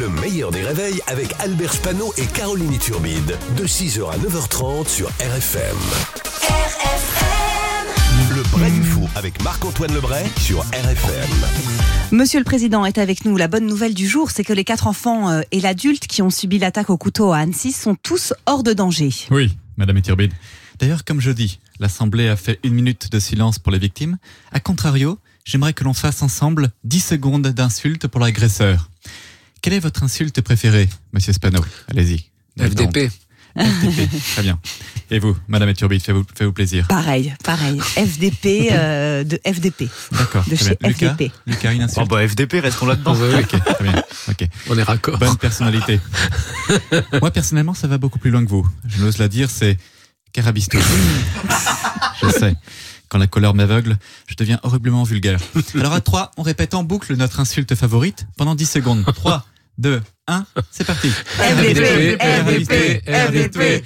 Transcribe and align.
Le 0.00 0.08
meilleur 0.08 0.50
des 0.50 0.62
réveils 0.62 1.00
avec 1.06 1.34
Albert 1.38 1.72
Spano 1.72 2.12
et 2.16 2.26
Caroline 2.26 2.76
Turbide. 2.78 3.38
De 3.56 3.64
6h 3.64 4.10
à 4.10 4.18
9h30 4.18 4.88
sur 4.88 5.06
RFM. 5.20 5.76
Le 8.34 8.42
vrai 8.42 8.70
du 8.72 8.82
faux 8.82 9.08
avec 9.14 9.40
Marc-Antoine 9.44 9.94
Lebray 9.94 10.26
sur 10.38 10.62
RFM. 10.62 11.30
Monsieur 12.10 12.40
le 12.40 12.44
Président 12.44 12.84
est 12.84 12.98
avec 12.98 13.24
nous. 13.24 13.36
La 13.36 13.46
bonne 13.46 13.66
nouvelle 13.66 13.94
du 13.94 14.08
jour, 14.08 14.32
c'est 14.32 14.42
que 14.42 14.52
les 14.52 14.64
quatre 14.64 14.88
enfants 14.88 15.30
euh, 15.30 15.42
et 15.52 15.60
l'adulte 15.60 16.08
qui 16.08 16.22
ont 16.22 16.30
subi 16.30 16.58
l'attaque 16.58 16.90
au 16.90 16.96
couteau 16.96 17.32
à 17.32 17.38
Annecy 17.38 17.70
sont 17.70 17.94
tous 17.94 18.34
hors 18.46 18.64
de 18.64 18.72
danger. 18.72 19.10
Oui, 19.30 19.56
Madame 19.76 19.98
Iturbide. 19.98 20.32
D'ailleurs, 20.80 21.04
comme 21.04 21.20
je 21.20 21.30
dis, 21.30 21.60
l'Assemblée 21.78 22.28
a 22.28 22.36
fait 22.36 22.58
une 22.64 22.74
minute 22.74 23.12
de 23.12 23.20
silence 23.20 23.60
pour 23.60 23.70
les 23.70 23.78
victimes. 23.78 24.18
A 24.50 24.58
contrario, 24.58 25.20
j'aimerais 25.44 25.72
que 25.72 25.84
l'on 25.84 25.94
fasse 25.94 26.22
ensemble 26.22 26.70
10 26.82 27.00
secondes 27.00 27.46
d'insulte 27.46 28.08
pour 28.08 28.20
l'agresseur. 28.20 28.90
Quelle 29.64 29.72
est 29.72 29.80
votre 29.80 30.02
insulte 30.02 30.42
préférée, 30.42 30.90
Monsieur 31.14 31.32
Spano? 31.32 31.58
Allez-y. 31.88 32.26
FDP. 32.60 33.10
FDP, 33.58 34.10
très 34.34 34.42
bien. 34.42 34.58
Et 35.10 35.18
vous, 35.18 35.34
Madame 35.48 35.70
Iturbide, 35.70 36.02
faites-vous 36.02 36.52
plaisir. 36.52 36.86
Pareil, 36.86 37.34
pareil. 37.42 37.80
FDP 37.80 38.68
euh, 38.72 39.24
de 39.24 39.40
FDP. 39.42 39.88
D'accord, 40.12 40.44
de 40.46 40.54
chez. 40.54 40.76
Lucas, 40.82 41.14
FDP. 41.14 41.32
Lucas, 41.46 41.72
une 41.72 41.80
insulte 41.80 42.06
Oh 42.06 42.14
bah 42.14 42.28
FDP, 42.28 42.60
restons 42.60 42.84
là-dedans. 42.84 43.14
Ok, 43.14 43.64
très 43.64 43.84
bien. 43.84 44.02
Ok. 44.28 44.46
On 44.68 44.76
est 44.76 44.82
raccord. 44.82 45.16
Bonne 45.16 45.38
personnalité. 45.38 45.98
Moi, 47.22 47.30
personnellement, 47.30 47.72
ça 47.72 47.88
va 47.88 47.96
beaucoup 47.96 48.18
plus 48.18 48.30
loin 48.30 48.44
que 48.44 48.50
vous. 48.50 48.68
Je 48.86 49.02
n'ose 49.02 49.16
la 49.16 49.28
dire, 49.28 49.48
c'est 49.48 49.78
carabistou. 50.34 50.76
je 52.22 52.28
sais. 52.28 52.54
Quand 53.08 53.16
la 53.16 53.28
colère 53.28 53.54
m'aveugle, 53.54 53.96
je 54.26 54.34
deviens 54.34 54.60
horriblement 54.62 55.04
vulgaire. 55.04 55.40
Alors 55.74 55.94
à 55.94 56.02
3, 56.02 56.32
on 56.36 56.42
répète 56.42 56.74
en 56.74 56.84
boucle 56.84 57.16
notre 57.16 57.40
insulte 57.40 57.74
favorite 57.74 58.26
pendant 58.36 58.54
10 58.54 58.66
secondes. 58.66 59.04
3, 59.06 59.46
2, 59.78 60.00
1, 60.28 60.46
c'est 60.70 60.84
parti. 60.84 61.08
FDP, 61.08 62.18
FDP, 62.18 63.02
FDP. 63.06 63.84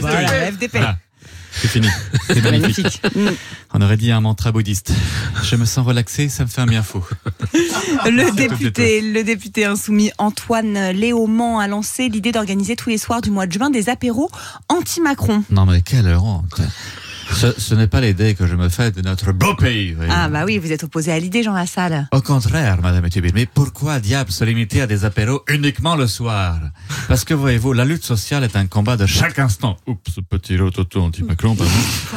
Voilà, 0.00 0.52
FDP. 0.52 0.76
Voilà. 0.76 0.98
C'est 1.56 1.68
fini. 1.68 1.88
C'est 2.26 2.42
magnifique. 2.42 3.00
Mm. 3.14 3.28
On 3.72 3.80
aurait 3.80 3.96
dit 3.96 4.12
un 4.12 4.20
mantra 4.20 4.52
bouddhiste. 4.52 4.92
Je 5.42 5.56
me 5.56 5.64
sens 5.64 5.86
relaxé, 5.86 6.28
ça 6.28 6.44
me 6.44 6.48
fait 6.48 6.60
un 6.60 6.66
bien 6.66 6.82
fou. 6.82 7.02
Le 8.04 8.34
député, 8.34 9.00
le 9.00 9.22
député 9.24 9.64
insoumis 9.64 10.10
Antoine 10.18 10.90
Léaumont 10.90 11.58
a 11.58 11.66
lancé 11.66 12.08
l'idée 12.08 12.32
d'organiser 12.32 12.76
tous 12.76 12.90
les 12.90 12.98
soirs 12.98 13.22
du 13.22 13.30
mois 13.30 13.46
de 13.46 13.52
juin 13.52 13.70
des 13.70 13.88
apéros 13.88 14.30
anti-Macron. 14.68 15.44
Non 15.50 15.64
mais 15.64 15.80
quelle 15.80 16.08
honte. 16.08 16.60
Ce, 17.32 17.58
ce 17.58 17.74
n'est 17.74 17.86
pas 17.86 18.00
l'idée 18.00 18.34
que 18.34 18.46
je 18.46 18.54
me 18.54 18.68
fais 18.68 18.90
de 18.90 19.02
notre 19.02 19.32
beau 19.32 19.54
pays. 19.54 19.96
Ah 20.08 20.28
bah 20.28 20.44
oui, 20.44 20.58
vous 20.58 20.72
êtes 20.72 20.84
opposé 20.84 21.12
à 21.12 21.18
l'idée, 21.18 21.42
Jean 21.42 21.54
Lassalle. 21.54 22.08
Au 22.12 22.20
contraire, 22.20 22.80
Madame 22.82 23.04
Etubile, 23.04 23.32
mais 23.34 23.46
pourquoi 23.46 23.98
diable 24.00 24.30
se 24.30 24.44
limiter 24.44 24.80
à 24.80 24.86
des 24.86 25.04
apéros 25.04 25.42
uniquement 25.48 25.96
le 25.96 26.06
soir? 26.06 26.58
Parce 27.08 27.24
que 27.24 27.34
voyez-vous, 27.34 27.72
la 27.72 27.84
lutte 27.84 28.04
sociale 28.04 28.44
est 28.44 28.56
un 28.56 28.66
combat 28.66 28.96
de 28.96 29.06
chaque 29.06 29.38
instant. 29.38 29.76
Oups, 29.86 30.20
petit 30.30 30.56
rototo 30.56 31.02
anti-Macron, 31.02 31.56
pardon. 31.56 31.72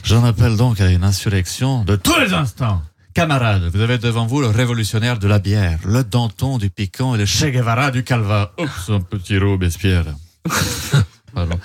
J'en 0.04 0.24
appelle 0.24 0.56
donc 0.56 0.80
à 0.80 0.90
une 0.90 1.04
insurrection 1.04 1.84
de 1.84 1.96
tous 1.96 2.18
les 2.18 2.32
instants. 2.32 2.82
Camarades, 3.14 3.70
vous 3.72 3.80
avez 3.80 3.98
devant 3.98 4.26
vous 4.26 4.40
le 4.40 4.48
révolutionnaire 4.48 5.20
de 5.20 5.28
la 5.28 5.38
bière, 5.38 5.78
le 5.84 6.02
Danton 6.02 6.58
du 6.58 6.68
piquant 6.68 7.14
et 7.14 7.18
le 7.18 7.26
Che 7.26 7.44
Guevara 7.44 7.92
du 7.92 8.02
Calva. 8.02 8.52
Oups, 8.58 8.90
un 8.90 9.00
petit 9.00 9.38
Robespierre. 9.38 10.06
Pardon. 11.34 11.58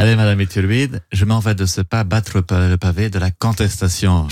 Allez, 0.00 0.16
Madame 0.16 0.40
Iturbide, 0.40 1.02
je 1.12 1.26
m'en 1.26 1.40
vais 1.40 1.54
de 1.54 1.66
ce 1.66 1.82
pas 1.82 2.04
battre 2.04 2.32
le 2.36 2.40
pa- 2.42 2.68
le 2.68 2.78
pavé 2.78 3.10
de 3.10 3.18
la 3.18 3.30
contestation. 3.30 4.28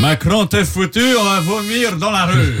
Macron, 0.00 0.44
t'es 0.44 0.66
foutu, 0.66 1.00
on 1.18 1.24
va 1.24 1.40
vomir 1.40 1.96
dans 1.96 2.10
la 2.10 2.26
rue. 2.26 2.54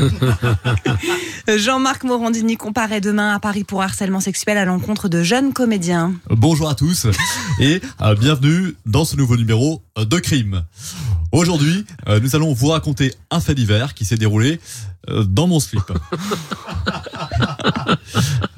Jean-Marc 1.58 2.04
Morandini 2.04 2.56
comparaît 2.56 3.02
demain 3.02 3.34
à 3.34 3.38
Paris 3.38 3.64
pour 3.64 3.82
harcèlement 3.82 4.20
sexuel 4.20 4.56
à 4.56 4.64
l'encontre 4.64 5.10
de 5.10 5.22
jeunes 5.22 5.52
comédiens. 5.52 6.14
Bonjour 6.30 6.70
à 6.70 6.74
tous 6.74 7.06
et 7.60 7.82
euh, 8.00 8.14
bienvenue 8.14 8.76
dans 8.86 9.04
ce 9.04 9.16
nouveau 9.16 9.36
numéro 9.36 9.82
euh, 9.98 10.06
de 10.06 10.18
Crime. 10.18 10.64
Aujourd'hui, 11.32 11.84
euh, 12.08 12.18
nous 12.18 12.34
allons 12.34 12.54
vous 12.54 12.68
raconter 12.68 13.12
un 13.30 13.40
fait 13.40 13.54
divers 13.54 13.92
qui 13.92 14.06
s'est 14.06 14.16
déroulé 14.16 14.58
dans 15.08 15.46
mon 15.46 15.60
slip. 15.60 15.82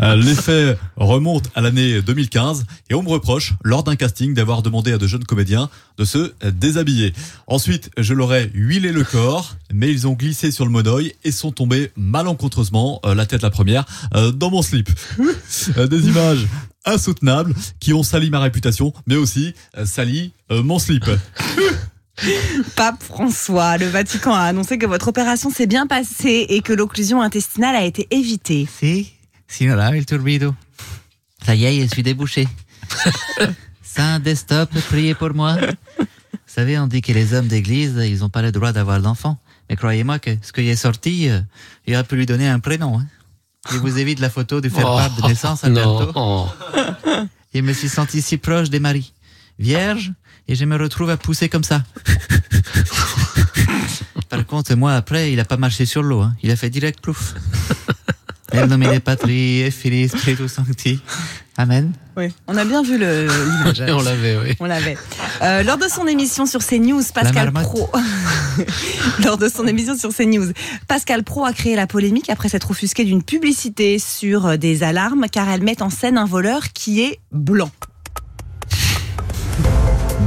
Euh, 0.02 0.16
Les 0.16 0.34
faits 0.34 0.78
remontent 0.96 1.48
à 1.54 1.60
l'année 1.60 2.02
2015 2.02 2.64
et 2.90 2.94
on 2.94 3.02
me 3.02 3.08
reproche, 3.08 3.54
lors 3.62 3.84
d'un 3.84 3.96
casting, 3.96 4.34
d'avoir 4.34 4.62
demandé 4.62 4.92
à 4.92 4.98
de 4.98 5.06
jeunes 5.06 5.24
comédiens 5.24 5.70
de 5.96 6.04
se 6.04 6.32
déshabiller. 6.50 7.12
Ensuite, 7.46 7.90
je 7.96 8.12
leur 8.14 8.34
ai 8.34 8.50
huilé 8.52 8.90
le 8.90 9.04
corps, 9.04 9.56
mais 9.72 9.90
ils 9.90 10.06
ont 10.06 10.14
glissé 10.14 10.50
sur 10.50 10.64
le 10.64 10.70
monoeil 10.70 11.14
et 11.24 11.30
sont 11.30 11.52
tombés 11.52 11.92
malencontreusement, 11.96 13.00
euh, 13.06 13.14
la 13.14 13.26
tête 13.26 13.42
la 13.42 13.50
première, 13.50 13.84
euh, 14.14 14.32
dans 14.32 14.50
mon 14.50 14.62
slip. 14.62 14.90
Des 15.76 16.08
images 16.08 16.46
insoutenables 16.84 17.54
qui 17.78 17.92
ont 17.92 18.02
sali 18.02 18.30
ma 18.30 18.40
réputation, 18.40 18.92
mais 19.06 19.16
aussi 19.16 19.54
sali 19.84 20.32
mon 20.50 20.78
slip. 20.80 21.04
Pape 22.76 23.02
François, 23.02 23.78
le 23.78 23.86
Vatican 23.86 24.34
a 24.34 24.42
annoncé 24.42 24.78
que 24.78 24.86
votre 24.86 25.08
opération 25.08 25.50
s'est 25.50 25.66
bien 25.66 25.86
passée 25.86 26.46
et 26.48 26.60
que 26.60 26.72
l'occlusion 26.72 27.22
intestinale 27.22 27.76
a 27.76 27.84
été 27.84 28.08
évitée. 28.10 28.66
Si, 29.52 29.58
signora 29.58 29.94
il 29.94 30.06
turbido. 30.06 30.54
Ça 31.44 31.54
y 31.54 31.66
est, 31.66 31.82
je 31.82 31.88
suis 31.92 32.02
débouché. 32.02 32.48
Saint 33.82 34.18
Desktop, 34.18 34.70
priez 34.88 35.14
pour 35.14 35.34
moi. 35.34 35.58
Vous 35.98 36.06
savez, 36.46 36.78
on 36.78 36.86
dit 36.86 37.02
que 37.02 37.12
les 37.12 37.34
hommes 37.34 37.48
d'église, 37.48 37.96
ils 38.02 38.20
n'ont 38.20 38.30
pas 38.30 38.40
le 38.40 38.50
droit 38.50 38.72
d'avoir 38.72 39.02
d'enfants. 39.02 39.38
Mais 39.68 39.76
croyez-moi 39.76 40.18
que 40.18 40.30
ce 40.40 40.52
qui 40.52 40.66
est 40.68 40.76
sorti, 40.76 41.28
euh, 41.28 41.40
il 41.86 41.92
aurait 41.94 42.04
pu 42.04 42.16
lui 42.16 42.24
donner 42.24 42.48
un 42.48 42.60
prénom. 42.60 42.98
Hein. 42.98 43.06
Il 43.72 43.78
vous 43.80 43.98
évite 43.98 44.20
la 44.20 44.30
photo 44.30 44.62
du 44.62 44.70
faire 44.70 44.86
part 44.86 45.14
de 45.14 45.28
naissance, 45.28 45.64
Alberto. 45.64 46.12
non. 46.14 46.48
Et 47.52 47.60
me 47.60 47.74
suis 47.74 47.90
senti 47.90 48.22
si 48.22 48.38
proche 48.38 48.70
des 48.70 48.80
maris. 48.80 49.12
Vierge, 49.58 50.12
et 50.48 50.54
je 50.54 50.64
me 50.64 50.76
retrouve 50.76 51.10
à 51.10 51.18
pousser 51.18 51.50
comme 51.50 51.64
ça. 51.64 51.84
Par 54.30 54.46
contre, 54.46 54.74
moi, 54.74 54.94
après, 54.94 55.30
il 55.30 55.38
a 55.40 55.44
pas 55.44 55.58
marché 55.58 55.84
sur 55.84 56.02
l'eau. 56.02 56.22
hein. 56.22 56.34
Il 56.42 56.50
a 56.50 56.56
fait 56.56 56.70
direct 56.70 57.02
plouf. 57.02 57.34
El 58.52 58.68
nomine 58.68 59.00
Patri 59.00 59.60
et 59.60 59.70
Filii 59.70 60.08
Spiritus 60.08 60.52
Sancti. 60.52 61.00
Amen. 61.56 61.92
Oui, 62.16 62.32
on 62.46 62.56
a 62.56 62.64
bien 62.64 62.82
vu 62.82 62.98
le-. 62.98 63.28
On 63.88 64.02
l'avait, 64.02 64.36
oui. 64.36 64.56
On 64.60 64.64
l'avait. 64.64 64.96
Euh, 65.42 65.62
lors 65.62 65.78
de 65.78 65.88
son 65.88 66.06
émission 66.06 66.46
sur 66.46 66.64
CNews, 66.64 67.02
Pascal. 67.14 67.52
Pro. 67.52 67.90
lors 69.24 69.38
de 69.38 69.48
son 69.48 69.66
émission 69.66 69.96
sur 69.96 70.14
CNews, 70.14 70.52
Pascal 70.88 71.24
Pro 71.24 71.44
a 71.44 71.52
créé 71.52 71.76
la 71.76 71.86
polémique 71.86 72.30
après 72.30 72.48
s'être 72.48 72.70
offusqué 72.70 73.04
d'une 73.04 73.22
publicité 73.22 73.98
sur 73.98 74.46
euh, 74.46 74.56
des 74.56 74.82
alarmes 74.82 75.26
car 75.30 75.48
elle 75.48 75.62
met 75.62 75.82
en 75.82 75.90
scène 75.90 76.18
un 76.18 76.26
voleur 76.26 76.72
qui 76.72 77.02
est 77.02 77.20
blanc. 77.32 77.70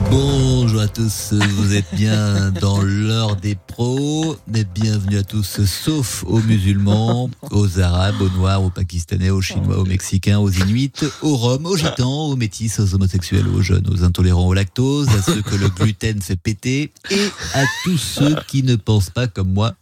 Bonjour 0.09 0.81
à 0.81 0.87
tous, 0.87 1.33
vous 1.33 1.73
êtes 1.73 1.93
bien 1.93 2.51
dans 2.51 2.81
l'heure 2.81 3.35
des 3.35 3.55
pros, 3.55 4.35
mais 4.47 4.63
bienvenue 4.63 5.17
à 5.17 5.23
tous, 5.23 5.63
sauf 5.65 6.23
aux 6.27 6.39
musulmans, 6.39 7.29
aux 7.51 7.79
arabes, 7.79 8.21
aux 8.21 8.29
noirs, 8.29 8.63
aux 8.63 8.69
pakistanais, 8.69 9.29
aux 9.29 9.41
chinois, 9.41 9.79
aux 9.79 9.85
mexicains, 9.85 10.39
aux 10.39 10.49
inuits, 10.49 10.91
aux 11.21 11.35
roms, 11.35 11.65
aux 11.65 11.77
gitans, 11.77 12.27
aux 12.27 12.35
métis, 12.35 12.79
aux 12.79 12.93
homosexuels, 12.93 13.47
aux 13.47 13.61
jeunes, 13.61 13.87
aux 13.91 14.03
intolérants 14.03 14.47
au 14.47 14.53
lactose, 14.53 15.09
à 15.09 15.21
ceux 15.21 15.41
que 15.41 15.55
le 15.55 15.69
gluten 15.69 16.21
fait 16.21 16.35
péter, 16.35 16.91
et 17.09 17.29
à 17.53 17.63
tous 17.83 17.97
ceux 17.97 18.35
qui 18.47 18.63
ne 18.63 18.75
pensent 18.75 19.09
pas 19.09 19.27
comme 19.27 19.53
moi, 19.53 19.73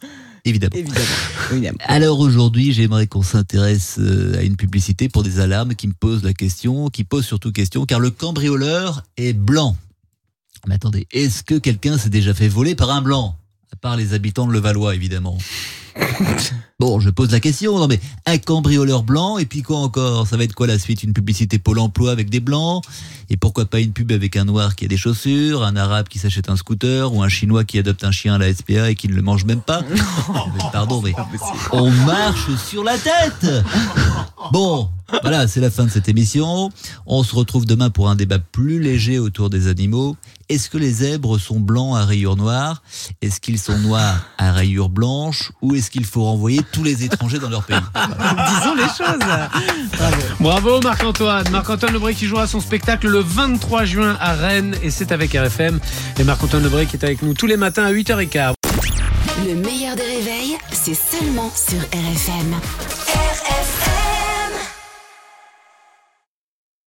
évidemment. 0.45 0.75
Évidemment. 0.75 1.05
évidemment. 1.51 1.77
Alors 1.85 2.19
aujourd'hui, 2.19 2.71
j'aimerais 2.71 3.07
qu'on 3.07 3.23
s'intéresse 3.23 3.97
euh, 3.99 4.37
à 4.37 4.43
une 4.43 4.55
publicité 4.55 5.09
pour 5.09 5.23
des 5.23 5.39
alarmes 5.39 5.75
qui 5.75 5.87
me 5.87 5.93
posent 5.93 6.23
la 6.23 6.33
question, 6.33 6.89
qui 6.89 7.03
pose 7.03 7.25
surtout 7.25 7.51
question, 7.51 7.85
car 7.85 7.99
le 7.99 8.09
cambrioleur 8.09 9.03
est 9.17 9.33
blanc. 9.33 9.75
Mais 10.67 10.75
attendez, 10.75 11.07
est-ce 11.11 11.43
que 11.43 11.55
quelqu'un 11.55 11.97
s'est 11.97 12.09
déjà 12.09 12.33
fait 12.33 12.47
voler 12.47 12.75
par 12.75 12.89
un 12.89 13.01
blanc? 13.01 13.37
À 13.71 13.75
part 13.75 13.97
les 13.97 14.13
habitants 14.13 14.47
de 14.47 14.53
Levallois, 14.53 14.95
évidemment. 14.95 15.37
Bon, 16.79 16.99
je 16.99 17.11
pose 17.11 17.31
la 17.31 17.39
question, 17.39 17.77
non 17.77 17.87
mais 17.87 17.99
un 18.25 18.39
cambrioleur 18.39 19.03
blanc, 19.03 19.37
et 19.37 19.45
puis 19.45 19.61
quoi 19.61 19.77
encore? 19.77 20.25
Ça 20.27 20.37
va 20.37 20.43
être 20.43 20.55
quoi 20.55 20.65
la 20.65 20.79
suite? 20.79 21.03
Une 21.03 21.13
publicité 21.13 21.59
Pôle 21.59 21.77
emploi 21.77 22.11
avec 22.11 22.31
des 22.31 22.39
blancs? 22.39 22.83
Et 23.29 23.37
pourquoi 23.37 23.65
pas 23.65 23.79
une 23.79 23.93
pub 23.93 24.11
avec 24.11 24.35
un 24.35 24.45
noir 24.45 24.75
qui 24.75 24.85
a 24.85 24.87
des 24.87 24.97
chaussures, 24.97 25.63
un 25.63 25.75
arabe 25.75 26.07
qui 26.07 26.17
s'achète 26.17 26.49
un 26.49 26.55
scooter, 26.55 27.13
ou 27.13 27.21
un 27.21 27.29
chinois 27.29 27.63
qui 27.63 27.77
adopte 27.77 28.03
un 28.03 28.11
chien 28.11 28.33
à 28.33 28.37
la 28.39 28.51
SPA 28.51 28.89
et 28.89 28.95
qui 28.95 29.07
ne 29.07 29.13
le 29.13 29.21
mange 29.21 29.45
même 29.45 29.61
pas? 29.61 29.83
Mais 29.91 30.63
Pardon, 30.71 31.01
mais 31.01 31.13
on 31.71 31.91
marche 31.91 32.55
sur 32.55 32.83
la 32.83 32.97
tête! 32.97 33.47
Bon, 34.51 34.89
voilà, 35.21 35.47
c'est 35.47 35.61
la 35.61 35.71
fin 35.71 35.85
de 35.85 35.89
cette 35.89 36.09
émission. 36.09 36.69
On 37.05 37.23
se 37.23 37.35
retrouve 37.35 37.65
demain 37.65 37.91
pour 37.91 38.09
un 38.09 38.15
débat 38.15 38.39
plus 38.39 38.81
léger 38.81 39.19
autour 39.19 39.49
des 39.49 39.67
animaux. 39.67 40.17
Est-ce 40.49 40.69
que 40.69 40.77
les 40.77 40.91
zèbres 40.91 41.39
sont 41.39 41.59
blancs 41.59 41.95
à 41.95 42.03
rayures 42.03 42.35
noires? 42.35 42.83
Est-ce 43.21 43.39
qu'ils 43.39 43.57
sont 43.57 43.77
noirs 43.79 44.27
à 44.37 44.51
rayures 44.51 44.89
blanches? 44.89 45.51
Ou 45.61 45.75
est-ce 45.75 45.89
qu'il 45.89 46.05
faut 46.05 46.23
renvoyer 46.25 46.61
tous 46.73 46.83
les 46.83 47.05
étrangers 47.05 47.39
dans 47.39 47.49
leur 47.49 47.63
pays 47.63 47.77
Disons 47.95 48.75
les 48.75 48.83
choses. 48.83 49.19
Bravo. 49.97 50.17
Bravo 50.39 50.81
Marc-Antoine. 50.81 51.49
Marc-Antoine 51.51 51.93
Lebré 51.93 52.13
qui 52.13 52.25
jouera 52.25 52.47
son 52.47 52.59
spectacle 52.59 53.07
le 53.07 53.19
23 53.19 53.85
juin 53.85 54.17
à 54.19 54.33
Rennes 54.33 54.75
et 54.81 54.89
c'est 54.89 55.11
avec 55.11 55.33
RFM. 55.33 55.79
Et 56.19 56.23
Marc-Antoine 56.23 56.63
Lebré 56.63 56.85
qui 56.87 56.97
est 56.97 57.05
avec 57.05 57.21
nous 57.21 57.33
tous 57.33 57.47
les 57.47 57.57
matins 57.57 57.85
à 57.85 57.93
8h15. 57.93 58.53
Le 59.45 59.55
meilleur 59.55 59.95
des 59.95 60.03
réveils, 60.03 60.57
c'est 60.71 60.95
seulement 60.95 61.51
sur 61.55 61.79
RFM. 61.79 62.55
RFM. 63.07 63.92